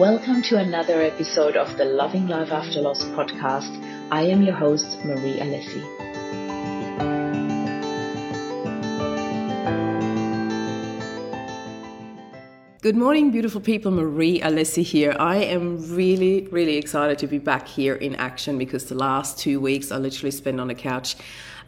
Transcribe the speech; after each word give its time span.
Welcome 0.00 0.40
to 0.44 0.56
another 0.56 1.02
episode 1.02 1.58
of 1.58 1.76
the 1.76 1.84
Loving 1.84 2.26
Life 2.26 2.50
After 2.52 2.80
Loss 2.80 3.04
podcast. 3.08 3.70
I 4.10 4.22
am 4.22 4.40
your 4.40 4.54
host, 4.54 4.96
Marie 5.04 5.34
Alessi. 5.34 5.84
Good 12.80 12.96
morning, 12.96 13.30
beautiful 13.30 13.60
people. 13.60 13.90
Marie 13.90 14.40
Alessi 14.40 14.82
here. 14.82 15.14
I 15.18 15.36
am 15.36 15.94
really, 15.94 16.46
really 16.46 16.78
excited 16.78 17.18
to 17.18 17.26
be 17.26 17.38
back 17.38 17.68
here 17.68 17.96
in 17.96 18.14
action 18.14 18.56
because 18.56 18.86
the 18.86 18.94
last 18.94 19.38
two 19.38 19.60
weeks 19.60 19.92
I 19.92 19.98
literally 19.98 20.30
spent 20.30 20.60
on 20.60 20.68
the 20.68 20.74
couch 20.74 21.16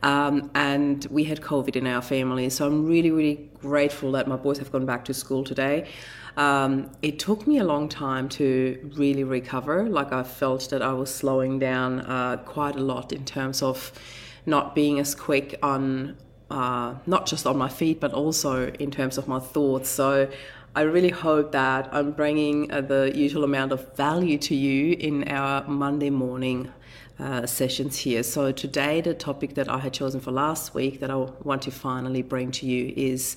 um, 0.03 0.51
and 0.55 1.07
we 1.11 1.25
had 1.25 1.41
COVID 1.41 1.77
in 1.77 1.87
our 1.87 2.03
family. 2.03 2.51
So 2.51 2.67
I'm 2.67 2.87
really, 2.87 3.11
really 3.11 3.51
grateful 3.61 4.13
that 4.13 4.27
my 4.27 4.37
boys 4.37 4.59
have 4.59 4.73
gone 4.73 4.87
back 4.87 5.05
to 5.07 5.15
school 5.15 5.45
today. 5.45 5.89
Um, 6.37 6.91
it 7.03 7.19
took 7.19 7.47
me 7.47 7.59
a 7.59 7.65
long 7.65 7.89
time 7.89 8.29
to 8.31 8.91
really 8.97 9.23
recover. 9.23 9.89
Like 9.89 10.13
I 10.13 10.23
felt 10.23 10.71
that 10.71 10.83
I 10.83 10.93
was 10.93 11.15
slowing 11.15 11.59
down 11.59 12.01
uh, 12.01 12.39
quite 12.39 12.77
a 12.77 12.81
lot 12.81 13.13
in 13.13 13.25
terms 13.25 13.63
of 13.63 13.93
not 14.47 14.75
being 14.75 14.99
as 14.99 15.15
quick 15.15 15.59
on, 15.63 16.17
uh, 16.51 16.95
not 17.07 17.27
just 17.27 17.47
on 17.47 17.57
my 17.57 17.69
feet, 17.69 18.01
but 18.01 18.13
also 18.13 18.69
in 18.73 18.91
terms 18.91 19.19
of 19.19 19.29
my 19.29 19.39
thoughts. 19.39 19.89
So 19.89 20.29
I 20.75 20.83
really 20.83 21.11
hope 21.11 21.53
that 21.53 21.91
I'm 21.93 22.13
bringing 22.13 22.73
uh, 22.73 22.81
the 22.81 23.13
usual 23.15 23.45
amount 23.45 23.73
of 23.73 23.95
value 23.95 24.39
to 24.39 24.55
you 24.55 24.97
in 24.99 25.29
our 25.29 25.69
Monday 25.69 26.11
morning 26.11 26.73
uh, 27.19 27.47
sessions 27.47 27.99
here. 27.99 28.23
So, 28.23 28.53
today, 28.53 29.01
the 29.01 29.15
topic 29.15 29.55
that 29.55 29.69
I 29.69 29.79
had 29.79 29.93
chosen 29.93 30.21
for 30.21 30.31
last 30.31 30.75
week 30.75 31.01
that 31.01 31.11
I 31.11 31.17
want 31.17 31.63
to 31.63 31.71
finally 31.71 32.23
bring 32.23 32.51
to 32.53 32.67
you 32.67 32.93
is 32.97 33.37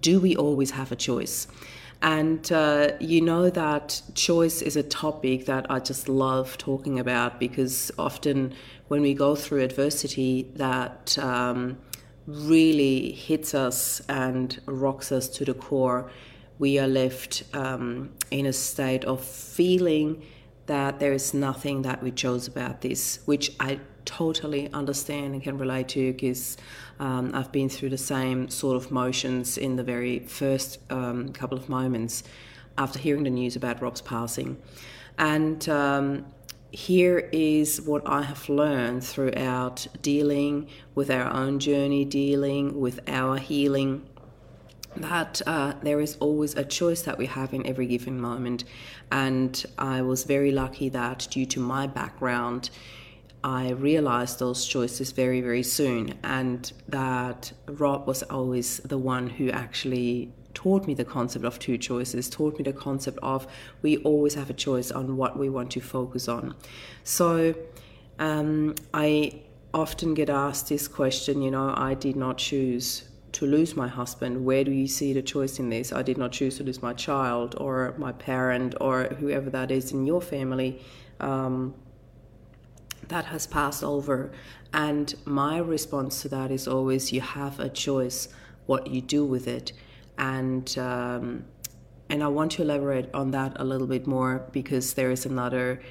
Do 0.00 0.20
we 0.20 0.36
always 0.36 0.72
have 0.72 0.92
a 0.92 0.96
choice? 0.96 1.46
And 2.02 2.52
uh, 2.52 2.92
you 3.00 3.22
know 3.22 3.48
that 3.48 4.02
choice 4.14 4.60
is 4.60 4.76
a 4.76 4.82
topic 4.82 5.46
that 5.46 5.70
I 5.70 5.80
just 5.80 6.08
love 6.08 6.58
talking 6.58 7.00
about 7.00 7.40
because 7.40 7.90
often 7.98 8.54
when 8.88 9.00
we 9.00 9.14
go 9.14 9.34
through 9.34 9.62
adversity, 9.62 10.50
that 10.56 11.18
um, 11.18 11.78
really 12.26 13.12
hits 13.12 13.54
us 13.54 14.02
and 14.08 14.60
rocks 14.66 15.10
us 15.10 15.28
to 15.30 15.44
the 15.44 15.54
core 15.54 16.10
we 16.58 16.78
are 16.78 16.88
left 16.88 17.44
um, 17.54 18.10
in 18.30 18.46
a 18.46 18.52
state 18.52 19.04
of 19.04 19.22
feeling 19.22 20.22
that 20.66 20.98
there 20.98 21.12
is 21.12 21.32
nothing 21.32 21.82
that 21.82 22.02
we 22.02 22.10
chose 22.10 22.48
about 22.48 22.80
this, 22.80 23.20
which 23.24 23.52
I 23.60 23.80
totally 24.04 24.72
understand 24.72 25.34
and 25.34 25.42
can 25.42 25.58
relate 25.58 25.88
to 25.88 26.12
because 26.12 26.56
um, 27.00 27.32
I've 27.34 27.52
been 27.52 27.68
through 27.68 27.90
the 27.90 27.98
same 27.98 28.48
sort 28.48 28.76
of 28.76 28.90
motions 28.90 29.58
in 29.58 29.76
the 29.76 29.82
very 29.82 30.20
first 30.20 30.78
um, 30.90 31.32
couple 31.32 31.58
of 31.58 31.68
moments 31.68 32.22
after 32.78 32.98
hearing 32.98 33.24
the 33.24 33.30
news 33.30 33.56
about 33.56 33.82
Rob's 33.82 34.00
passing. 34.00 34.56
And 35.18 35.68
um, 35.68 36.26
here 36.70 37.28
is 37.32 37.80
what 37.80 38.08
I 38.08 38.22
have 38.22 38.48
learned 38.48 39.02
throughout 39.02 39.86
dealing 40.02 40.68
with 40.94 41.10
our 41.10 41.32
own 41.32 41.58
journey, 41.58 42.04
dealing 42.04 42.78
with 42.80 43.00
our 43.08 43.38
healing 43.38 44.06
that 45.02 45.42
uh, 45.46 45.74
there 45.82 46.00
is 46.00 46.16
always 46.20 46.54
a 46.54 46.64
choice 46.64 47.02
that 47.02 47.18
we 47.18 47.26
have 47.26 47.52
in 47.54 47.66
every 47.66 47.86
given 47.86 48.20
moment. 48.20 48.64
And 49.10 49.64
I 49.78 50.02
was 50.02 50.24
very 50.24 50.52
lucky 50.52 50.88
that 50.90 51.28
due 51.30 51.46
to 51.46 51.60
my 51.60 51.86
background, 51.86 52.70
I 53.44 53.70
realized 53.70 54.38
those 54.38 54.66
choices 54.66 55.12
very, 55.12 55.40
very 55.40 55.62
soon. 55.62 56.14
And 56.24 56.72
that 56.88 57.52
Rob 57.66 58.06
was 58.06 58.22
always 58.24 58.78
the 58.78 58.98
one 58.98 59.28
who 59.28 59.50
actually 59.50 60.32
taught 60.54 60.86
me 60.86 60.94
the 60.94 61.04
concept 61.04 61.44
of 61.44 61.58
two 61.58 61.76
choices, 61.76 62.30
taught 62.30 62.58
me 62.58 62.64
the 62.64 62.72
concept 62.72 63.18
of 63.22 63.46
we 63.82 63.98
always 63.98 64.34
have 64.34 64.48
a 64.48 64.54
choice 64.54 64.90
on 64.90 65.16
what 65.16 65.38
we 65.38 65.48
want 65.50 65.70
to 65.72 65.80
focus 65.80 66.28
on. 66.28 66.54
So 67.04 67.54
um, 68.18 68.74
I 68.94 69.42
often 69.74 70.14
get 70.14 70.30
asked 70.30 70.70
this 70.70 70.88
question, 70.88 71.42
you 71.42 71.50
know, 71.50 71.74
I 71.76 71.92
did 71.92 72.16
not 72.16 72.38
choose 72.38 73.04
to 73.36 73.46
lose 73.46 73.76
my 73.76 73.86
husband, 73.86 74.44
where 74.46 74.64
do 74.64 74.70
you 74.70 74.86
see 74.86 75.12
the 75.12 75.20
choice 75.20 75.58
in 75.58 75.68
this? 75.68 75.92
I 75.92 76.02
did 76.02 76.16
not 76.16 76.32
choose 76.32 76.56
to 76.56 76.64
lose 76.64 76.80
my 76.80 76.94
child 76.94 77.54
or 77.58 77.94
my 77.98 78.12
parent 78.12 78.74
or 78.80 79.04
whoever 79.20 79.50
that 79.50 79.70
is 79.70 79.92
in 79.92 80.06
your 80.06 80.22
family. 80.22 80.80
Um, 81.20 81.74
that 83.08 83.26
has 83.26 83.46
passed 83.46 83.84
over. 83.84 84.32
And 84.72 85.14
my 85.24 85.58
response 85.58 86.22
to 86.22 86.28
that 86.30 86.50
is 86.50 86.66
always 86.66 87.12
you 87.12 87.20
have 87.20 87.60
a 87.60 87.68
choice 87.68 88.28
what 88.64 88.86
you 88.88 89.00
do 89.00 89.24
with 89.24 89.46
it. 89.46 89.72
And 90.18 90.66
um, 90.78 91.44
and 92.08 92.22
I 92.22 92.28
want 92.28 92.52
to 92.52 92.62
elaborate 92.62 93.12
on 93.12 93.32
that 93.32 93.52
a 93.56 93.64
little 93.64 93.86
bit 93.86 94.06
more 94.06 94.48
because 94.52 94.94
there 94.94 95.10
is 95.10 95.26
another 95.26 95.82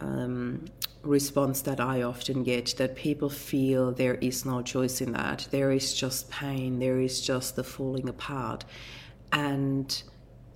um, 0.00 0.66
response 1.04 1.62
that 1.62 1.80
I 1.80 2.02
often 2.02 2.42
get 2.42 2.74
that 2.78 2.96
people 2.96 3.28
feel 3.28 3.92
there 3.92 4.14
is 4.16 4.44
no 4.44 4.62
choice 4.62 5.00
in 5.00 5.12
that. 5.12 5.48
There 5.50 5.70
is 5.70 5.94
just 5.94 6.30
pain, 6.30 6.78
there 6.78 7.00
is 7.00 7.20
just 7.20 7.56
the 7.56 7.64
falling 7.64 8.08
apart. 8.08 8.64
And 9.32 10.02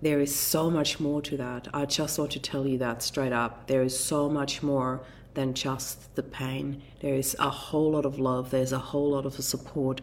there 0.00 0.20
is 0.20 0.34
so 0.34 0.70
much 0.70 1.00
more 1.00 1.20
to 1.22 1.36
that. 1.36 1.68
I 1.74 1.84
just 1.84 2.18
want 2.18 2.30
to 2.32 2.40
tell 2.40 2.66
you 2.66 2.78
that 2.78 3.02
straight 3.02 3.32
up. 3.32 3.66
There 3.66 3.82
is 3.82 3.98
so 3.98 4.28
much 4.28 4.62
more 4.62 5.02
than 5.34 5.54
just 5.54 6.14
the 6.14 6.22
pain. 6.22 6.82
There 7.00 7.14
is 7.14 7.36
a 7.38 7.50
whole 7.50 7.92
lot 7.92 8.04
of 8.04 8.18
love, 8.18 8.50
there's 8.50 8.72
a 8.72 8.78
whole 8.78 9.10
lot 9.10 9.26
of 9.26 9.34
support, 9.34 10.00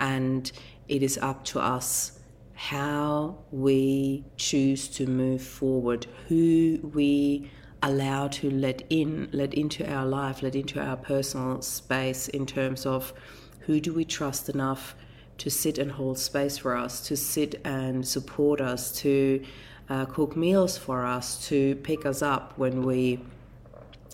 and 0.00 0.50
it 0.88 1.02
is 1.02 1.18
up 1.18 1.44
to 1.46 1.60
us 1.60 2.20
how 2.54 3.38
we 3.50 4.24
choose 4.36 4.88
to 4.88 5.06
move 5.06 5.42
forward, 5.42 6.06
who 6.28 6.80
we 6.94 7.50
allow 7.82 8.28
to 8.28 8.50
let 8.50 8.82
in, 8.90 9.28
let 9.32 9.54
into 9.54 9.88
our 9.90 10.04
life, 10.04 10.42
let 10.42 10.54
into 10.54 10.80
our 10.80 10.96
personal 10.96 11.62
space 11.62 12.28
in 12.28 12.46
terms 12.46 12.86
of 12.86 13.12
who 13.60 13.80
do 13.80 13.92
we 13.92 14.04
trust 14.04 14.48
enough 14.48 14.94
to 15.38 15.50
sit 15.50 15.78
and 15.78 15.92
hold 15.92 16.18
space 16.18 16.58
for 16.58 16.76
us, 16.76 17.06
to 17.06 17.16
sit 17.16 17.60
and 17.64 18.06
support 18.06 18.60
us, 18.60 18.92
to 18.92 19.44
uh, 19.88 20.04
cook 20.06 20.36
meals 20.36 20.76
for 20.76 21.04
us, 21.04 21.46
to 21.48 21.76
pick 21.76 22.04
us 22.04 22.22
up 22.22 22.52
when 22.56 22.82
we 22.82 23.20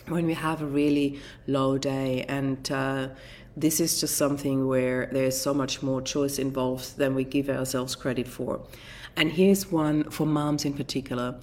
when 0.09 0.27
we 0.27 0.35
have 0.35 0.61
a 0.61 0.67
really 0.67 1.19
low 1.47 1.79
day 1.79 2.27
and 2.29 2.71
uh, 2.71 3.09
this 3.57 3.81
is 3.81 4.01
just 4.01 4.17
something 4.17 4.67
where 4.67 5.09
there's 5.13 5.41
so 5.41 5.55
much 5.55 5.83
more 5.83 6.03
choice 6.03 6.39
involved 6.39 6.97
than 6.97 7.15
we 7.15 7.25
give 7.25 7.49
ourselves 7.49 7.95
credit 7.95 8.27
for. 8.27 8.61
And 9.17 9.33
here's 9.33 9.71
one 9.71 10.11
for 10.11 10.27
moms 10.27 10.65
in 10.65 10.75
particular. 10.75 11.37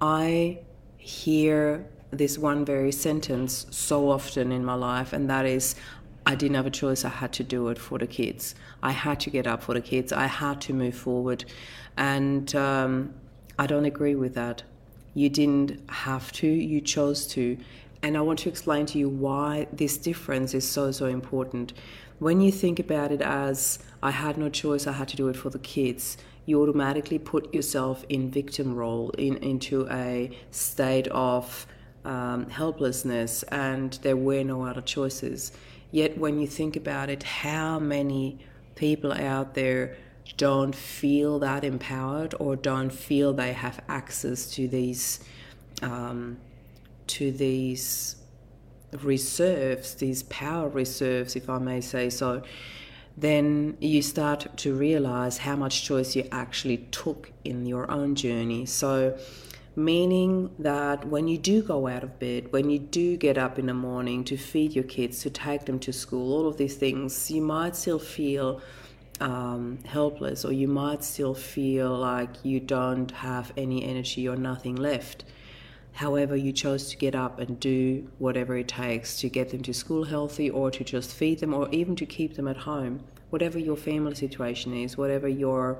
I 0.00 0.58
hear 1.04 1.84
this 2.10 2.38
one 2.38 2.64
very 2.64 2.92
sentence 2.92 3.66
so 3.70 4.10
often 4.10 4.52
in 4.52 4.64
my 4.64 4.74
life, 4.74 5.12
and 5.12 5.28
that 5.28 5.44
is, 5.44 5.74
I 6.24 6.34
didn't 6.34 6.56
have 6.56 6.66
a 6.66 6.70
choice. 6.70 7.04
I 7.04 7.10
had 7.10 7.32
to 7.34 7.44
do 7.44 7.68
it 7.68 7.78
for 7.78 7.98
the 7.98 8.06
kids. 8.06 8.54
I 8.82 8.92
had 8.92 9.20
to 9.20 9.30
get 9.30 9.46
up 9.46 9.62
for 9.62 9.74
the 9.74 9.82
kids. 9.82 10.12
I 10.12 10.26
had 10.26 10.60
to 10.62 10.72
move 10.72 10.94
forward. 10.94 11.44
And 11.98 12.54
um, 12.56 13.12
I 13.58 13.66
don't 13.66 13.84
agree 13.84 14.14
with 14.14 14.34
that. 14.34 14.62
You 15.12 15.28
didn't 15.28 15.78
have 15.90 16.32
to, 16.32 16.46
you 16.46 16.80
chose 16.80 17.26
to. 17.28 17.58
And 18.02 18.16
I 18.16 18.22
want 18.22 18.38
to 18.40 18.48
explain 18.48 18.86
to 18.86 18.98
you 18.98 19.08
why 19.08 19.66
this 19.72 19.98
difference 19.98 20.54
is 20.54 20.66
so, 20.66 20.90
so 20.90 21.06
important. 21.06 21.74
When 22.18 22.40
you 22.40 22.50
think 22.50 22.78
about 22.78 23.12
it 23.12 23.20
as, 23.20 23.78
I 24.02 24.10
had 24.10 24.38
no 24.38 24.48
choice, 24.48 24.86
I 24.86 24.92
had 24.92 25.08
to 25.08 25.16
do 25.16 25.28
it 25.28 25.36
for 25.36 25.50
the 25.50 25.58
kids, 25.58 26.16
you 26.46 26.62
automatically 26.62 27.18
put 27.18 27.52
yourself 27.54 28.04
in 28.08 28.30
victim 28.30 28.74
role 28.74 29.10
in 29.10 29.36
into 29.38 29.88
a 29.90 30.30
state 30.50 31.08
of 31.08 31.66
um, 32.04 32.50
helplessness 32.50 33.42
and 33.44 33.94
there 34.02 34.16
were 34.16 34.44
no 34.44 34.62
other 34.62 34.82
choices. 34.82 35.52
Yet 35.90 36.18
when 36.18 36.38
you 36.38 36.46
think 36.46 36.76
about 36.76 37.08
it 37.08 37.22
how 37.22 37.78
many 37.78 38.38
people 38.74 39.12
out 39.12 39.54
there 39.54 39.96
don't 40.36 40.74
feel 40.74 41.38
that 41.38 41.64
empowered 41.64 42.34
or 42.38 42.56
don't 42.56 42.90
feel 42.90 43.32
they 43.32 43.52
have 43.52 43.80
access 43.88 44.50
to 44.52 44.66
these 44.66 45.20
um, 45.82 46.38
to 47.06 47.30
these 47.30 48.16
reserves 49.02 49.94
these 49.94 50.22
power 50.24 50.68
reserves 50.68 51.34
if 51.34 51.50
i 51.50 51.58
may 51.58 51.80
say 51.80 52.08
so 52.08 52.40
then 53.16 53.76
you 53.80 54.02
start 54.02 54.56
to 54.56 54.74
realize 54.74 55.38
how 55.38 55.56
much 55.56 55.84
choice 55.84 56.16
you 56.16 56.26
actually 56.32 56.78
took 56.90 57.30
in 57.44 57.66
your 57.66 57.90
own 57.90 58.14
journey. 58.14 58.66
So, 58.66 59.18
meaning 59.76 60.50
that 60.58 61.06
when 61.06 61.26
you 61.28 61.38
do 61.38 61.62
go 61.62 61.86
out 61.88 62.04
of 62.04 62.18
bed, 62.18 62.52
when 62.52 62.70
you 62.70 62.78
do 62.78 63.16
get 63.16 63.38
up 63.38 63.58
in 63.58 63.66
the 63.66 63.74
morning 63.74 64.24
to 64.24 64.36
feed 64.36 64.74
your 64.74 64.84
kids, 64.84 65.20
to 65.20 65.30
take 65.30 65.64
them 65.64 65.78
to 65.80 65.92
school, 65.92 66.32
all 66.32 66.48
of 66.48 66.56
these 66.56 66.76
things, 66.76 67.30
you 67.30 67.42
might 67.42 67.76
still 67.76 67.98
feel 67.98 68.60
um, 69.20 69.78
helpless 69.84 70.44
or 70.44 70.52
you 70.52 70.68
might 70.68 71.04
still 71.04 71.34
feel 71.34 71.96
like 71.96 72.44
you 72.44 72.60
don't 72.60 73.10
have 73.10 73.52
any 73.56 73.84
energy 73.84 74.28
or 74.28 74.36
nothing 74.36 74.76
left. 74.76 75.24
However, 75.94 76.34
you 76.34 76.52
chose 76.52 76.90
to 76.90 76.96
get 76.96 77.14
up 77.14 77.38
and 77.38 77.58
do 77.60 78.10
whatever 78.18 78.56
it 78.56 78.66
takes 78.66 79.16
to 79.20 79.28
get 79.28 79.50
them 79.50 79.62
to 79.62 79.72
school 79.72 80.04
healthy 80.04 80.50
or 80.50 80.70
to 80.72 80.82
just 80.82 81.14
feed 81.14 81.38
them 81.38 81.54
or 81.54 81.68
even 81.70 81.94
to 81.96 82.04
keep 82.04 82.34
them 82.34 82.48
at 82.48 82.56
home. 82.56 83.04
Whatever 83.30 83.60
your 83.60 83.76
family 83.76 84.14
situation 84.14 84.74
is, 84.74 84.98
whatever 84.98 85.28
your 85.28 85.78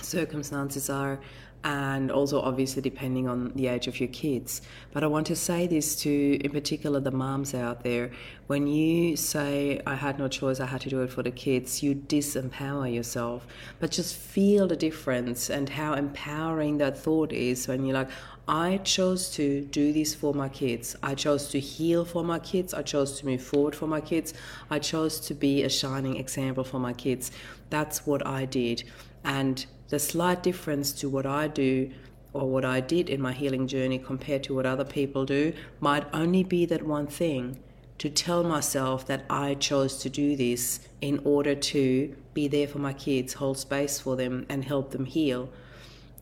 circumstances 0.00 0.88
are, 0.88 1.20
and 1.62 2.10
also 2.10 2.40
obviously 2.40 2.80
depending 2.80 3.28
on 3.28 3.52
the 3.54 3.66
age 3.66 3.86
of 3.86 4.00
your 4.00 4.08
kids. 4.08 4.62
But 4.92 5.04
I 5.04 5.08
want 5.08 5.26
to 5.26 5.36
say 5.36 5.66
this 5.66 5.94
to, 5.96 6.38
in 6.42 6.50
particular, 6.50 7.00
the 7.00 7.10
moms 7.10 7.52
out 7.52 7.82
there. 7.82 8.12
When 8.46 8.66
you 8.66 9.16
say, 9.16 9.80
I 9.86 9.94
had 9.94 10.18
no 10.18 10.28
choice, 10.28 10.58
I 10.60 10.66
had 10.66 10.80
to 10.82 10.88
do 10.88 11.02
it 11.02 11.10
for 11.10 11.22
the 11.22 11.30
kids, 11.30 11.82
you 11.82 11.94
disempower 11.94 12.92
yourself. 12.92 13.46
But 13.78 13.90
just 13.90 14.16
feel 14.16 14.68
the 14.68 14.76
difference 14.76 15.50
and 15.50 15.68
how 15.68 15.94
empowering 15.94 16.78
that 16.78 16.96
thought 16.98 17.32
is 17.32 17.68
when 17.68 17.84
you're 17.84 17.94
like, 17.94 18.10
I 18.50 18.78
chose 18.78 19.30
to 19.36 19.60
do 19.60 19.92
this 19.92 20.12
for 20.12 20.34
my 20.34 20.48
kids. 20.48 20.96
I 21.04 21.14
chose 21.14 21.50
to 21.50 21.60
heal 21.60 22.04
for 22.04 22.24
my 22.24 22.40
kids. 22.40 22.74
I 22.74 22.82
chose 22.82 23.16
to 23.20 23.26
move 23.26 23.40
forward 23.40 23.76
for 23.76 23.86
my 23.86 24.00
kids. 24.00 24.34
I 24.68 24.80
chose 24.80 25.20
to 25.20 25.34
be 25.34 25.62
a 25.62 25.68
shining 25.68 26.16
example 26.16 26.64
for 26.64 26.80
my 26.80 26.92
kids. 26.92 27.30
That's 27.70 28.04
what 28.08 28.26
I 28.26 28.46
did. 28.46 28.82
And 29.22 29.64
the 29.88 30.00
slight 30.00 30.42
difference 30.42 30.90
to 30.94 31.08
what 31.08 31.26
I 31.26 31.46
do 31.46 31.92
or 32.32 32.50
what 32.50 32.64
I 32.64 32.80
did 32.80 33.08
in 33.08 33.22
my 33.22 33.32
healing 33.32 33.68
journey 33.68 34.00
compared 34.00 34.42
to 34.44 34.54
what 34.56 34.66
other 34.66 34.84
people 34.84 35.24
do 35.24 35.52
might 35.78 36.08
only 36.12 36.42
be 36.42 36.66
that 36.66 36.82
one 36.84 37.06
thing 37.06 37.60
to 37.98 38.10
tell 38.10 38.42
myself 38.42 39.06
that 39.06 39.26
I 39.30 39.54
chose 39.54 39.98
to 39.98 40.10
do 40.10 40.34
this 40.34 40.80
in 41.00 41.20
order 41.22 41.54
to 41.54 42.16
be 42.34 42.48
there 42.48 42.66
for 42.66 42.80
my 42.80 42.94
kids, 42.94 43.34
hold 43.34 43.58
space 43.58 44.00
for 44.00 44.16
them, 44.16 44.44
and 44.48 44.64
help 44.64 44.90
them 44.90 45.04
heal. 45.04 45.50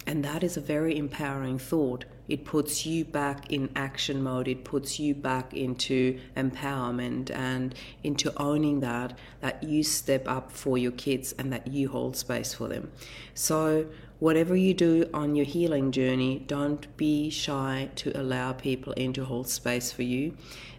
And 0.09 0.25
that 0.25 0.43
is 0.43 0.57
a 0.57 0.63
very 0.63 0.97
empowering 0.97 1.59
thought. 1.59 2.07
It 2.29 2.47
puts 2.47 2.87
you 2.87 3.05
back 3.05 3.53
in 3.53 3.69
action 3.77 4.23
mode. 4.23 4.49
It 4.49 4.65
puts 4.65 4.99
you 4.99 5.15
back 5.15 5.53
into 5.53 6.19
empowerment 6.35 7.31
and 7.31 7.75
into 8.03 8.33
owning 8.41 8.81
that, 8.81 9.19
that 9.43 9.63
you 9.63 9.83
step 9.83 10.27
up 10.27 10.51
for 10.51 10.79
your 10.79 10.93
kids 10.93 11.35
and 11.39 11.53
that 11.53 11.67
you 11.67 11.91
hold 11.91 12.17
space 12.17 12.55
for 12.55 12.69
them. 12.69 12.91
So, 13.35 13.85
whatever 14.19 14.57
you 14.57 14.73
do 14.73 15.11
on 15.13 15.37
your 15.37 15.45
healing 15.45 15.93
journey, 15.93 16.39
don't 16.39 16.97
be 16.97 17.29
shy 17.29 17.91
to 17.97 18.11
allow 18.19 18.55
people 18.55 18.95
in 18.95 19.13
to 19.13 19.27
hold 19.27 19.47
space 19.47 19.93
for 19.93 20.05
you. 20.05 20.35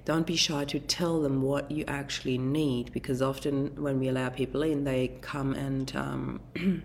Don't 0.05 0.25
be 0.25 0.35
shy 0.35 0.65
to 0.65 0.79
tell 0.79 1.21
them 1.21 1.43
what 1.43 1.69
you 1.69 1.85
actually 1.87 2.39
need 2.39 2.91
because 2.93 3.21
often 3.21 3.75
when 3.75 3.99
we 3.99 4.07
allow 4.07 4.29
people 4.29 4.63
in, 4.63 4.85
they 4.85 5.19
come 5.21 5.53
and 5.53 5.95
um, 5.95 6.41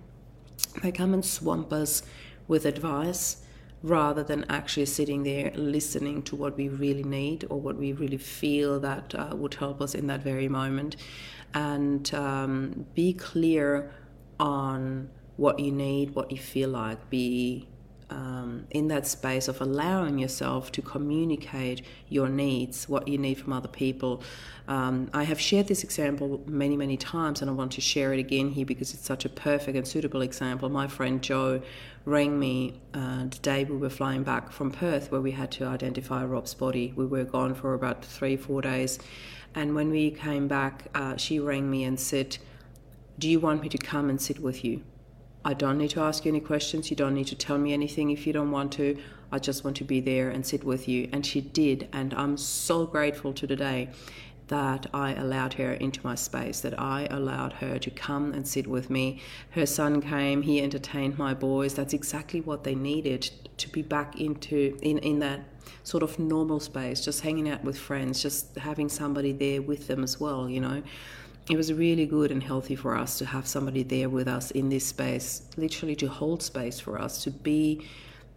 they 0.83 0.93
come 0.93 1.15
and 1.15 1.25
swamp 1.25 1.73
us 1.73 2.03
with 2.49 2.65
advice 2.65 3.45
rather 3.83 4.23
than 4.23 4.47
actually 4.49 4.87
sitting 4.87 5.25
there 5.25 5.53
listening 5.55 6.23
to 6.23 6.35
what 6.35 6.57
we 6.57 6.69
really 6.69 7.03
need 7.03 7.45
or 7.51 7.61
what 7.61 7.77
we 7.77 7.93
really 7.93 8.17
feel 8.17 8.81
that 8.81 9.15
uh, 9.15 9.37
would 9.37 9.55
help 9.55 9.81
us 9.83 9.95
in 9.95 10.07
that 10.07 10.23
very 10.23 10.49
moment. 10.49 10.97
And 11.53 12.13
um, 12.15 12.87
be 12.95 13.13
clear 13.13 13.93
on 14.41 15.11
what 15.37 15.59
you 15.59 15.71
need, 15.71 16.15
what 16.15 16.31
you 16.33 16.39
feel 16.39 16.71
like. 16.71 17.11
Be 17.11 17.69
um, 18.15 18.67
in 18.71 18.89
that 18.89 19.07
space 19.07 19.49
of 19.49 19.61
allowing 19.61 20.19
yourself 20.19 20.71
to 20.73 20.83
communicate 20.83 21.83
your 22.09 22.29
needs, 22.29 22.89
what 22.89 23.09
you 23.09 23.19
need 23.19 23.35
from 23.35 23.53
other 23.53 23.69
people. 23.69 24.23
Um, 24.69 25.11
I 25.13 25.25
have 25.25 25.41
shared 25.41 25.67
this 25.67 25.83
example 25.83 26.43
many, 26.47 26.77
many 26.77 26.97
times, 26.97 27.43
and 27.43 27.51
I 27.51 27.55
want 27.55 27.73
to 27.73 27.81
share 27.81 28.13
it 28.13 28.21
again 28.21 28.51
here 28.51 28.65
because 28.65 28.95
it's 28.95 29.05
such 29.05 29.25
a 29.25 29.29
perfect 29.29 29.77
and 29.77 29.87
suitable 29.87 30.23
example. 30.23 30.69
My 30.69 30.87
friend 30.87 31.21
Joe 31.21 31.61
rang 32.05 32.39
me 32.39 32.81
uh, 32.95 33.25
the 33.25 33.39
day 33.43 33.65
we 33.65 33.77
were 33.77 33.91
flying 33.91 34.23
back 34.23 34.53
from 34.53 34.71
Perth, 34.71 35.11
where 35.11 35.21
we 35.21 35.33
had 35.33 35.51
to 35.53 35.65
identify 35.65 36.25
Rob's 36.25 36.55
body. 36.55 36.93
We 36.97 37.07
were 37.07 37.25
gone 37.25 37.55
for 37.55 37.75
about 37.75 38.05
three, 38.05 38.37
four 38.37 38.63
days. 38.63 38.99
And 39.57 39.75
when 39.75 39.91
we 39.91 40.11
came 40.11 40.49
back, 40.49 40.87
uh, 40.95 41.17
she 41.17 41.41
rang 41.41 41.71
me 41.71 41.85
and 41.85 41.99
said, 41.99 42.39
Do 43.19 43.29
you 43.29 43.41
want 43.41 43.63
me 43.63 43.69
to 43.69 43.79
come 43.79 44.09
and 44.09 44.21
sit 44.21 44.39
with 44.41 44.65
you? 44.65 44.83
I 45.45 45.53
don't 45.53 45.77
need 45.77 45.91
to 45.91 46.01
ask 46.01 46.25
you 46.25 46.31
any 46.31 46.41
questions. 46.41 46.91
You 46.91 46.97
don't 46.97 47.15
need 47.15 47.27
to 47.27 47.37
tell 47.37 47.59
me 47.59 47.73
anything 47.73 48.11
if 48.11 48.27
you 48.27 48.33
don't 48.33 48.51
want 48.51 48.73
to. 48.75 48.97
I 49.31 49.39
just 49.39 49.63
want 49.63 49.77
to 49.79 49.85
be 49.85 50.01
there 50.01 50.31
and 50.31 50.47
sit 50.47 50.65
with 50.65 50.89
you. 50.89 51.09
And 51.13 51.25
she 51.27 51.41
did. 51.41 51.89
And 51.93 52.15
I'm 52.15 52.37
so 52.37 52.87
grateful 52.87 53.35
to 53.35 53.47
today 53.47 53.91
that 54.49 54.87
I 54.93 55.15
allowed 55.15 55.55
her 55.55 55.73
into 55.73 56.01
my 56.03 56.15
space, 56.15 56.61
that 56.61 56.79
I 56.79 57.07
allowed 57.11 57.55
her 57.55 57.79
to 57.79 57.91
come 57.91 58.33
and 58.33 58.47
sit 58.47 58.67
with 58.67 58.91
me. 58.91 59.21
Her 59.51 59.67
son 59.67 60.01
came, 60.03 60.43
he 60.43 60.63
entertained 60.63 61.19
my 61.19 61.35
boys. 61.35 61.75
That's 61.75 61.95
exactly 61.95 62.41
what 62.41 62.65
they 62.65 62.75
needed 62.75 63.31
to 63.57 63.69
be 63.71 63.83
back 63.83 64.21
into 64.21 64.79
in, 64.83 64.99
in 64.99 65.19
that 65.21 65.41
sort 65.83 66.03
of 66.03 66.19
normal 66.19 66.61
space, 66.61 67.03
just 67.03 67.23
hanging 67.23 67.49
out 67.49 67.65
with 67.65 67.79
friends, 67.79 68.23
just 68.23 68.57
having 68.57 68.89
somebody 68.89 69.33
there 69.33 69.63
with 69.63 69.87
them 69.89 70.03
as 70.03 70.21
well, 70.21 70.49
you 70.49 70.61
know 70.61 70.83
it 71.51 71.57
was 71.57 71.73
really 71.73 72.07
good 72.07 72.31
and 72.31 72.43
healthy 72.43 72.75
for 72.75 72.97
us 72.97 73.19
to 73.19 73.27
have 73.27 73.47
somebody 73.47 73.83
there 73.83 74.09
with 74.09 74.27
us 74.27 74.51
in 74.53 74.71
this 74.71 74.87
space, 74.87 75.43
literally 75.57 75.95
to 75.97 76.09
hold 76.09 76.43
space 76.43 76.81
for 76.81 76.99
us, 76.99 77.23
to 77.25 77.31
be 77.31 77.87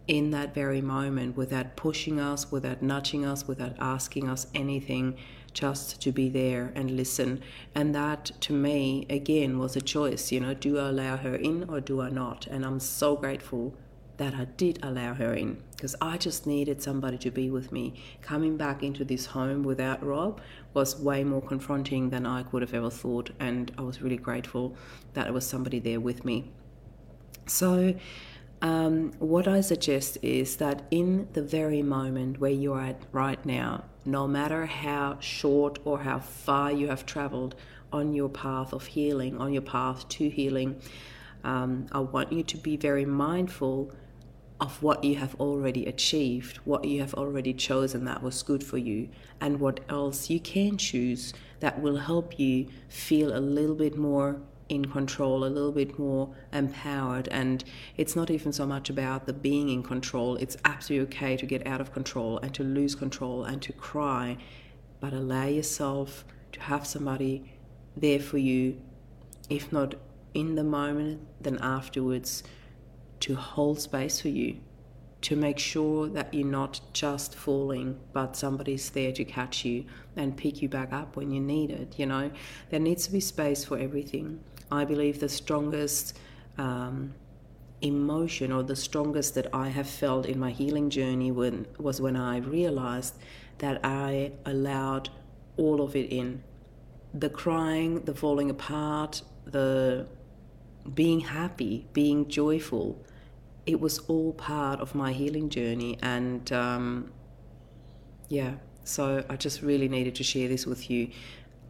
in 0.08 0.30
that 0.30 0.54
very 0.54 0.80
moment 0.80 1.36
without 1.36 1.76
pushing 1.76 2.20
us, 2.20 2.50
without 2.50 2.82
nudging 2.82 3.24
us, 3.24 3.48
without 3.48 3.74
asking 3.78 4.28
us 4.28 4.46
anything, 4.54 5.16
just 5.54 6.00
to 6.02 6.12
be 6.12 6.28
there 6.28 6.70
and 6.74 6.90
listen. 6.90 7.42
And 7.74 7.94
that 7.94 8.26
to 8.42 8.52
me, 8.52 9.06
again, 9.08 9.58
was 9.58 9.74
a 9.74 9.80
choice. 9.80 10.30
You 10.30 10.40
know, 10.40 10.54
do 10.54 10.78
I 10.78 10.88
allow 10.88 11.16
her 11.16 11.34
in 11.34 11.64
or 11.68 11.80
do 11.80 12.02
I 12.02 12.10
not? 12.10 12.46
And 12.46 12.64
I'm 12.64 12.80
so 12.80 13.16
grateful 13.16 13.74
that 14.18 14.34
I 14.34 14.44
did 14.44 14.78
allow 14.82 15.14
her 15.14 15.32
in 15.32 15.62
because 15.78 15.94
I 16.00 16.16
just 16.16 16.44
needed 16.44 16.82
somebody 16.82 17.18
to 17.18 17.30
be 17.30 17.50
with 17.50 17.70
me. 17.70 17.94
Coming 18.20 18.56
back 18.56 18.82
into 18.82 19.04
this 19.04 19.26
home 19.26 19.62
without 19.62 20.04
Rob 20.04 20.40
was 20.74 20.98
way 20.98 21.22
more 21.22 21.40
confronting 21.40 22.10
than 22.10 22.26
I 22.26 22.42
could 22.42 22.62
have 22.62 22.74
ever 22.74 22.90
thought, 22.90 23.30
and 23.38 23.70
I 23.78 23.82
was 23.82 24.02
really 24.02 24.16
grateful 24.16 24.74
that 25.12 25.24
there 25.24 25.32
was 25.32 25.46
somebody 25.46 25.78
there 25.78 26.00
with 26.00 26.24
me. 26.24 26.50
So, 27.46 27.94
um, 28.60 29.12
what 29.20 29.46
I 29.46 29.60
suggest 29.60 30.18
is 30.20 30.56
that 30.56 30.82
in 30.90 31.28
the 31.34 31.42
very 31.42 31.80
moment 31.82 32.40
where 32.40 32.50
you 32.50 32.72
are 32.72 32.86
at 32.86 33.00
right 33.12 33.46
now, 33.46 33.84
no 34.04 34.26
matter 34.26 34.66
how 34.66 35.20
short 35.20 35.78
or 35.84 36.00
how 36.00 36.18
far 36.18 36.72
you 36.72 36.88
have 36.88 37.06
traveled 37.06 37.54
on 37.92 38.14
your 38.14 38.28
path 38.28 38.72
of 38.72 38.84
healing, 38.86 39.38
on 39.38 39.52
your 39.52 39.62
path 39.62 40.08
to 40.08 40.28
healing, 40.28 40.80
um, 41.44 41.86
I 41.92 42.00
want 42.00 42.32
you 42.32 42.42
to 42.42 42.56
be 42.56 42.76
very 42.76 43.04
mindful 43.04 43.92
of 44.60 44.82
what 44.82 45.04
you 45.04 45.16
have 45.16 45.34
already 45.36 45.86
achieved, 45.86 46.56
what 46.64 46.84
you 46.84 47.00
have 47.00 47.14
already 47.14 47.52
chosen 47.52 48.04
that 48.04 48.22
was 48.22 48.42
good 48.42 48.64
for 48.64 48.78
you, 48.78 49.08
and 49.40 49.60
what 49.60 49.80
else 49.88 50.28
you 50.28 50.40
can 50.40 50.76
choose 50.76 51.32
that 51.60 51.80
will 51.80 51.96
help 51.96 52.38
you 52.38 52.66
feel 52.88 53.36
a 53.36 53.38
little 53.38 53.76
bit 53.76 53.96
more 53.96 54.40
in 54.68 54.84
control, 54.84 55.44
a 55.44 55.46
little 55.46 55.72
bit 55.72 55.98
more 55.98 56.34
empowered. 56.52 57.28
And 57.28 57.64
it's 57.96 58.14
not 58.16 58.30
even 58.30 58.52
so 58.52 58.66
much 58.66 58.90
about 58.90 59.26
the 59.26 59.32
being 59.32 59.68
in 59.68 59.82
control, 59.82 60.36
it's 60.36 60.56
absolutely 60.64 61.16
okay 61.16 61.36
to 61.36 61.46
get 61.46 61.66
out 61.66 61.80
of 61.80 61.92
control 61.92 62.38
and 62.38 62.52
to 62.54 62.64
lose 62.64 62.94
control 62.94 63.44
and 63.44 63.62
to 63.62 63.72
cry, 63.72 64.36
but 65.00 65.12
allow 65.12 65.46
yourself 65.46 66.24
to 66.52 66.60
have 66.60 66.86
somebody 66.86 67.52
there 67.96 68.20
for 68.20 68.38
you, 68.38 68.80
if 69.48 69.72
not 69.72 69.94
in 70.34 70.56
the 70.56 70.64
moment, 70.64 71.20
then 71.40 71.58
afterwards 71.62 72.42
to 73.20 73.34
hold 73.34 73.80
space 73.80 74.20
for 74.20 74.28
you, 74.28 74.58
to 75.22 75.36
make 75.36 75.58
sure 75.58 76.08
that 76.08 76.32
you're 76.32 76.46
not 76.46 76.80
just 76.92 77.34
falling, 77.34 77.98
but 78.12 78.36
somebody's 78.36 78.90
there 78.90 79.12
to 79.12 79.24
catch 79.24 79.64
you 79.64 79.84
and 80.16 80.36
pick 80.36 80.62
you 80.62 80.68
back 80.68 80.92
up 80.92 81.16
when 81.16 81.30
you 81.30 81.40
need 81.40 81.70
it. 81.70 81.98
You 81.98 82.06
know, 82.06 82.30
there 82.70 82.80
needs 82.80 83.06
to 83.06 83.12
be 83.12 83.20
space 83.20 83.64
for 83.64 83.78
everything. 83.78 84.40
I 84.70 84.84
believe 84.84 85.18
the 85.18 85.28
strongest 85.28 86.18
um, 86.58 87.14
emotion 87.80 88.52
or 88.52 88.62
the 88.62 88.76
strongest 88.76 89.34
that 89.34 89.48
I 89.54 89.68
have 89.68 89.88
felt 89.88 90.26
in 90.26 90.38
my 90.38 90.50
healing 90.50 90.90
journey 90.90 91.30
when, 91.30 91.66
was 91.78 92.00
when 92.00 92.16
I 92.16 92.38
realized 92.38 93.14
that 93.58 93.80
I 93.84 94.32
allowed 94.46 95.10
all 95.56 95.80
of 95.80 95.96
it 95.96 96.12
in 96.12 96.42
the 97.14 97.30
crying, 97.30 98.04
the 98.04 98.14
falling 98.14 98.50
apart, 98.50 99.22
the 99.46 100.06
being 100.94 101.20
happy, 101.20 101.86
being 101.92 102.28
joyful, 102.28 103.04
it 103.68 103.78
was 103.78 103.98
all 104.08 104.32
part 104.32 104.80
of 104.80 104.94
my 104.94 105.12
healing 105.12 105.50
journey. 105.50 105.98
And 106.00 106.50
um, 106.52 107.12
yeah, 108.30 108.54
so 108.82 109.22
I 109.28 109.36
just 109.36 109.60
really 109.60 109.90
needed 109.90 110.14
to 110.14 110.24
share 110.24 110.48
this 110.48 110.64
with 110.66 110.90
you. 110.90 111.10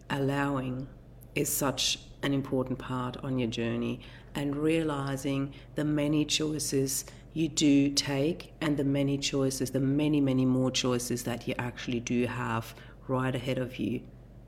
Allowing 0.08 0.86
is 1.34 1.52
such 1.52 1.98
an 2.22 2.32
important 2.32 2.78
part 2.78 3.16
on 3.24 3.38
your 3.40 3.50
journey, 3.50 4.00
and 4.36 4.54
realizing 4.54 5.52
the 5.74 5.84
many 5.84 6.24
choices 6.24 7.04
you 7.34 7.48
do 7.48 7.90
take 7.90 8.52
and 8.60 8.76
the 8.76 8.84
many 8.84 9.18
choices, 9.18 9.72
the 9.72 9.80
many, 9.80 10.20
many 10.20 10.44
more 10.44 10.70
choices 10.70 11.24
that 11.24 11.48
you 11.48 11.54
actually 11.58 12.00
do 12.00 12.26
have 12.26 12.74
right 13.08 13.34
ahead 13.34 13.58
of 13.58 13.76
you. 13.78 14.00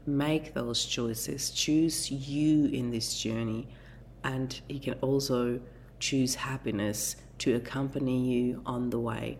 Make 0.06 0.54
those 0.54 0.84
choices. 0.84 1.50
Choose 1.50 2.10
you 2.12 2.66
in 2.66 2.90
this 2.90 3.18
journey. 3.18 3.68
And 4.22 4.60
you 4.68 4.80
can 4.80 4.94
also 5.00 5.60
choose 5.98 6.34
happiness 6.36 7.16
to 7.40 7.54
accompany 7.54 8.24
you 8.26 8.62
on 8.64 8.90
the 8.90 8.98
way. 8.98 9.38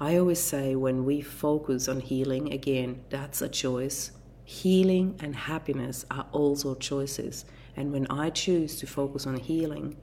I 0.00 0.16
always 0.16 0.40
say 0.40 0.74
when 0.74 1.04
we 1.04 1.20
focus 1.20 1.88
on 1.88 2.00
healing, 2.00 2.52
again, 2.52 3.02
that's 3.10 3.42
a 3.42 3.48
choice. 3.48 4.12
Healing 4.44 5.16
and 5.20 5.36
happiness 5.36 6.04
are 6.10 6.26
also 6.32 6.74
choices. 6.74 7.44
And 7.76 7.92
when 7.92 8.06
I 8.08 8.30
choose 8.30 8.78
to 8.80 8.86
focus 8.86 9.26
on 9.26 9.36
healing, 9.36 9.96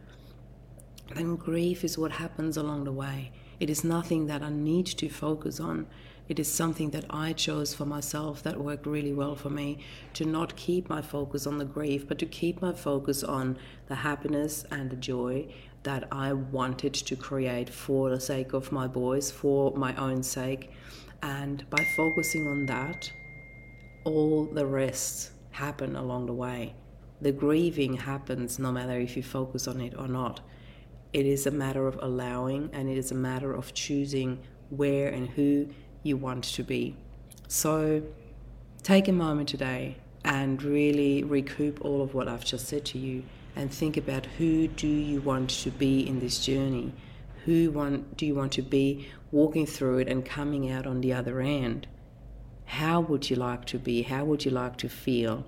then 1.16 1.36
grief 1.36 1.84
is 1.84 1.98
what 1.98 2.12
happens 2.12 2.58
along 2.58 2.84
the 2.84 2.92
way. 2.92 3.32
It 3.60 3.70
is 3.70 3.84
nothing 3.84 4.28
that 4.28 4.44
I 4.44 4.50
need 4.50 4.86
to 4.86 5.10
focus 5.10 5.60
on. 5.60 5.88
It 6.28 6.40
is 6.40 6.52
something 6.52 6.90
that 6.90 7.06
I 7.10 7.32
chose 7.32 7.74
for 7.74 7.86
myself 7.86 8.44
that 8.44 8.60
worked 8.60 8.86
really 8.86 9.14
well 9.14 9.36
for 9.36 9.50
me 9.50 9.80
to 10.16 10.26
not 10.26 10.58
keep 10.58 10.90
my 10.90 11.02
focus 11.02 11.48
on 11.48 11.58
the 11.58 11.66
grief, 11.66 12.08
but 12.08 12.20
to 12.20 12.26
keep 12.26 12.62
my 12.62 12.74
focus 12.74 13.24
on 13.24 13.58
the 13.88 13.96
happiness 13.96 14.66
and 14.70 14.90
the 14.90 14.98
joy 14.98 15.48
that 15.84 16.08
I 16.12 16.34
wanted 16.34 16.94
to 16.94 17.16
create 17.16 17.70
for 17.70 18.10
the 18.10 18.20
sake 18.20 18.52
of 18.52 18.74
my 18.74 18.88
boys, 18.88 19.32
for 19.32 19.74
my 19.76 19.96
own 19.96 20.22
sake. 20.22 20.72
And 21.24 21.68
by 21.70 21.86
focusing 21.96 22.46
on 22.48 22.66
that, 22.66 23.10
all 24.04 24.46
the 24.46 24.66
rest 24.66 25.32
happen 25.52 25.96
along 25.96 26.26
the 26.26 26.34
way. 26.34 26.76
The 27.22 27.32
grieving 27.32 27.94
happens 27.96 28.60
no 28.60 28.72
matter 28.72 29.00
if 29.00 29.16
you 29.16 29.24
focus 29.24 29.68
on 29.68 29.80
it 29.80 29.96
or 29.98 30.08
not. 30.08 30.42
It 31.14 31.26
is 31.26 31.48
a 31.48 31.52
matter 31.52 31.88
of 31.88 31.98
allowing 32.02 32.70
and 32.74 32.90
it 32.90 32.98
is 32.98 33.12
a 33.12 33.16
matter 33.16 33.54
of 33.54 33.74
choosing 33.74 34.40
where 34.70 35.08
and 35.08 35.30
who 35.30 35.70
you 36.08 36.18
want 36.18 36.44
to 36.46 36.64
be. 36.64 36.96
So 37.48 38.02
take 38.84 39.08
a 39.08 39.14
moment 39.14 39.50
today 39.50 39.98
and 40.24 40.62
really 40.62 41.24
recoup 41.24 41.84
all 41.84 42.02
of 42.02 42.14
what 42.14 42.28
I've 42.28 42.44
just 42.44 42.68
said 42.68 42.86
to 42.86 42.98
you 42.98 43.24
and 43.56 43.72
think 43.72 43.98
about 43.98 44.26
who 44.38 44.68
do 44.68 44.88
you 44.88 45.22
want 45.22 45.50
to 45.50 45.72
be 45.72 46.08
in 46.08 46.20
this 46.20 46.40
journey? 46.40 46.94
Who 47.46 47.72
want, 47.72 48.18
do 48.18 48.26
you 48.26 48.36
want 48.36 48.52
to 48.54 48.62
be 48.62 49.08
walking 49.32 49.66
through 49.66 50.00
it 50.00 50.08
and 50.08 50.26
coming 50.26 50.70
out 50.70 50.86
on 50.86 51.02
the 51.02 51.14
other 51.14 51.40
end? 51.40 51.88
How 52.66 53.00
would 53.00 53.30
you 53.30 53.36
like 53.36 53.66
to 53.66 53.80
be? 53.80 54.02
How 54.04 54.26
would 54.26 54.44
you 54.46 54.52
like 54.52 54.78
to 54.78 54.90
feel? 54.90 55.46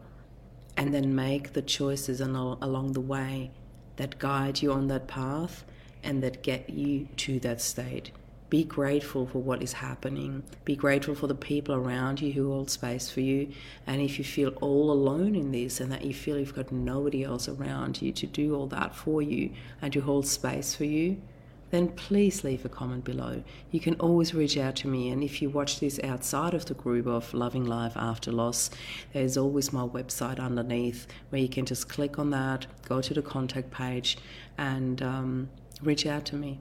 And 0.78 0.94
then 0.94 1.14
make 1.14 1.54
the 1.54 1.62
choices 1.62 2.22
along 2.22 2.94
the 2.94 3.02
way 3.02 3.52
that 3.98 4.18
guide 4.18 4.62
you 4.62 4.72
on 4.72 4.88
that 4.88 5.08
path 5.08 5.66
and 6.02 6.24
that 6.24 6.42
get 6.42 6.70
you 6.70 7.10
to 7.18 7.40
that 7.42 7.60
state. 7.60 8.12
Be 8.50 8.64
grateful 8.64 9.28
for 9.28 9.40
what 9.40 9.62
is 9.62 9.74
happening. 9.74 10.42
Be 10.66 10.76
grateful 10.76 11.14
for 11.14 11.28
the 11.28 11.36
people 11.36 11.76
around 11.76 12.20
you 12.20 12.32
who 12.32 12.52
hold 12.52 12.72
space 12.72 13.10
for 13.10 13.22
you. 13.22 13.52
And 13.86 14.02
if 14.02 14.18
you 14.18 14.26
feel 14.26 14.50
all 14.60 14.92
alone 14.92 15.36
in 15.36 15.52
this 15.52 15.80
and 15.80 15.92
that 15.92 16.04
you 16.04 16.16
feel 16.16 16.40
you've 16.40 16.56
got 16.56 16.72
nobody 16.72 17.24
else 17.24 17.48
around 17.48 18.02
you 18.02 18.12
to 18.14 18.26
do 18.26 18.56
all 18.56 18.66
that 18.68 18.96
for 18.96 19.22
you 19.22 19.52
and 19.84 19.94
to 19.94 20.02
hold 20.02 20.26
space 20.26 20.74
for 20.74 20.86
you, 20.86 21.22
then 21.70 21.90
please 21.90 22.44
leave 22.44 22.66
a 22.66 22.70
comment 22.70 23.04
below. 23.04 23.44
You 23.70 23.80
can 23.80 23.94
always 23.96 24.34
reach 24.34 24.58
out 24.58 24.76
to 24.78 24.88
me, 24.88 25.10
and 25.10 25.24
if 25.24 25.42
you 25.42 25.52
watch 25.52 25.80
this 25.80 26.00
outside 26.04 26.56
of 26.56 26.66
the 26.66 26.74
group 26.74 27.06
of 27.06 27.32
Loving 27.34 27.66
Life 27.66 27.94
After 27.96 28.32
Loss, 28.32 28.72
there's 29.14 29.38
always 29.38 29.72
my 29.72 29.84
website 29.84 30.40
underneath 30.40 31.06
where 31.30 31.42
you 31.42 31.50
can 31.50 31.66
just 31.66 31.88
click 31.88 32.18
on 32.18 32.32
that, 32.32 32.66
go 32.88 33.02
to 33.02 33.14
the 33.14 33.22
contact 33.22 33.70
page, 33.70 34.18
and 34.58 35.04
um, 35.04 35.50
reach 35.84 36.08
out 36.08 36.26
to 36.26 36.36
me. 36.36 36.60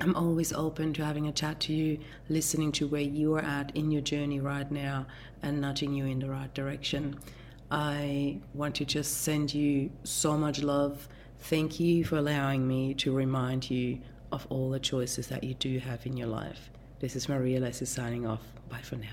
I'm 0.00 0.14
always 0.14 0.52
open 0.52 0.92
to 0.94 1.04
having 1.04 1.26
a 1.26 1.32
chat 1.32 1.60
to 1.60 1.72
you, 1.72 1.98
listening 2.28 2.72
to 2.72 2.86
where 2.86 3.00
you 3.00 3.34
are 3.34 3.42
at 3.42 3.74
in 3.74 3.90
your 3.90 4.02
journey 4.02 4.40
right 4.40 4.70
now, 4.70 5.06
and 5.42 5.60
nudging 5.60 5.94
you 5.94 6.06
in 6.06 6.18
the 6.18 6.30
right 6.30 6.52
direction. 6.52 7.18
I 7.70 8.38
want 8.54 8.74
to 8.76 8.84
just 8.84 9.22
send 9.22 9.52
you 9.54 9.90
so 10.04 10.36
much 10.36 10.62
love 10.62 11.08
Thank 11.40 11.78
you 11.78 12.04
for 12.04 12.16
allowing 12.16 12.66
me 12.66 12.94
to 12.94 13.12
remind 13.12 13.70
you 13.70 14.00
of 14.32 14.46
all 14.50 14.70
the 14.70 14.80
choices 14.80 15.28
that 15.28 15.44
you 15.44 15.54
do 15.54 15.78
have 15.78 16.04
in 16.04 16.16
your 16.16 16.26
life. 16.26 16.70
This 16.98 17.14
is 17.14 17.28
Marie 17.28 17.54
Alessi 17.54 17.86
signing 17.86 18.26
off. 18.26 18.42
Bye 18.68 18.80
for 18.82 18.96
now. 18.96 19.06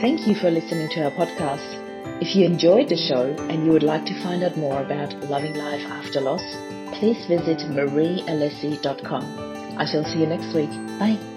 Thank 0.00 0.26
you 0.26 0.34
for 0.34 0.50
listening 0.50 0.88
to 0.90 1.04
our 1.04 1.10
podcast. 1.12 1.85
If 2.18 2.34
you 2.34 2.46
enjoyed 2.46 2.88
the 2.88 2.96
show 2.96 3.36
and 3.50 3.66
you 3.66 3.72
would 3.72 3.82
like 3.82 4.06
to 4.06 4.22
find 4.22 4.42
out 4.42 4.56
more 4.56 4.80
about 4.80 5.12
loving 5.28 5.54
life 5.54 5.84
after 5.84 6.20
loss, 6.20 6.42
please 6.98 7.26
visit 7.26 7.58
mariealessi.com. 7.68 9.76
I 9.78 9.84
shall 9.84 10.04
see 10.04 10.20
you 10.20 10.26
next 10.26 10.54
week. 10.54 10.70
Bye. 10.98 11.35